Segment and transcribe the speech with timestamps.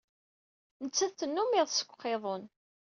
[0.83, 2.43] Nettat tennum iḍes deg uqiḍun.